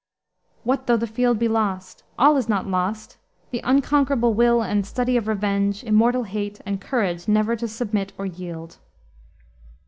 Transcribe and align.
"What 0.63 0.87
though 0.87 0.97
the 0.97 1.05
field 1.05 1.37
be 1.37 1.47
lost? 1.47 2.01
All 2.17 2.35
is 2.35 2.49
not 2.49 2.65
lost, 2.65 3.17
the 3.51 3.61
unconquerable 3.63 4.33
will 4.33 4.63
And 4.63 4.83
study 4.83 5.15
of 5.15 5.27
revenge, 5.27 5.83
immortal 5.83 6.23
hate, 6.23 6.59
And 6.65 6.81
courage 6.81 7.27
never 7.27 7.55
to 7.57 7.67
submit 7.67 8.11
or 8.17 8.25
yield." 8.25 8.77